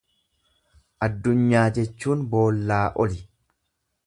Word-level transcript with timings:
Addunyaa 1.07 1.67
jechuun 1.77 2.27
boollaa 2.35 2.83
oli. 3.05 3.23